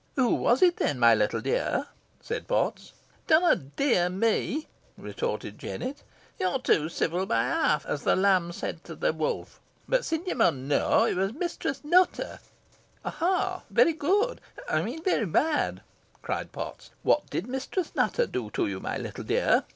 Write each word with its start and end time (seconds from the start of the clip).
"Who 0.15 0.33
was 0.33 0.63
it 0.63 0.77
then, 0.77 0.97
my 0.97 1.13
little 1.13 1.41
dear," 1.41 1.85
said 2.19 2.47
Potts. 2.47 2.93
"Dunna 3.27 3.55
'dear' 3.55 4.09
me," 4.09 4.67
retorted 4.97 5.59
Jennet; 5.59 6.01
"yo're 6.39 6.57
too 6.57 6.89
ceevil 6.89 7.27
by 7.27 7.43
half, 7.43 7.85
os 7.85 8.01
the 8.01 8.15
lamb 8.15 8.51
said 8.51 8.83
to 8.85 8.95
the 8.95 9.13
wolf. 9.13 9.61
Boh 9.87 10.01
sin 10.01 10.23
ye 10.25 10.33
mun 10.33 10.67
knoa, 10.67 11.07
it 11.11 11.17
wur 11.17 11.31
Mistress 11.33 11.83
Nutter." 11.83 12.39
"Aha! 13.05 13.61
very 13.69 13.93
good 13.93 14.41
I 14.67 14.81
mean 14.81 15.03
very 15.03 15.27
bad," 15.27 15.83
cried 16.23 16.51
Potts. 16.51 16.89
"What 17.03 17.29
did 17.29 17.45
Mistress 17.45 17.93
Nutter 17.93 18.25
do 18.25 18.49
to 18.55 18.65
you, 18.65 18.79
my 18.79 18.97
little 18.97 19.23
dear? 19.23 19.65